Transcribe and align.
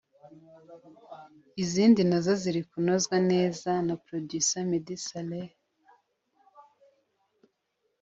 izindi 1.63 2.01
na 2.09 2.17
zo 2.25 2.33
ziri 2.41 2.61
kunozwa 2.69 3.17
neza 3.31 3.71
na 3.87 3.95
Producer 4.05 4.63
Meddy 4.69 4.97
Saleh 5.05 5.51